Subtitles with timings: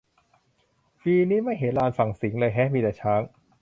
[1.03, 3.21] ปีนี้ไม่เห็นลานฝั่งสิงห์เลยแฮะ มีแต่ช้าง